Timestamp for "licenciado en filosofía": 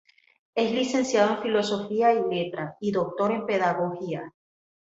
0.71-2.11